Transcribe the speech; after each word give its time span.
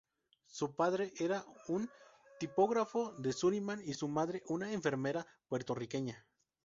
Su 0.47 0.75
padre 0.75 1.13
era 1.19 1.45
un 1.67 1.87
tipógrafo 2.39 3.13
de 3.19 3.31
Surinam 3.33 3.79
y 3.85 3.93
su 3.93 4.07
madre 4.07 4.41
una 4.47 4.73
enfermera 4.73 5.27
puertorriqueña. 5.47 6.25